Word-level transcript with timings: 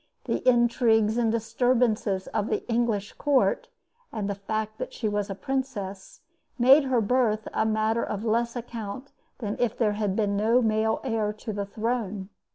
The 0.23 0.41
intrigues 0.49 1.15
and 1.19 1.31
disturbances 1.31 2.25
of 2.29 2.47
the 2.47 2.67
English 2.67 3.13
court, 3.13 3.67
and 4.11 4.27
the 4.27 4.33
fact 4.33 4.79
that 4.79 4.93
she 4.93 5.07
was 5.07 5.29
a 5.29 5.35
princess, 5.35 6.21
made 6.57 6.85
her 6.85 7.01
birth 7.01 7.47
a 7.53 7.67
matter 7.67 8.03
of 8.03 8.25
less 8.25 8.55
account 8.55 9.11
than 9.37 9.55
if 9.59 9.77
there 9.77 9.93
had 9.93 10.15
been 10.15 10.35
no 10.35 10.59
male 10.59 11.01
heir 11.03 11.31
to 11.33 11.53
the 11.53 11.67
throne. 11.67 12.29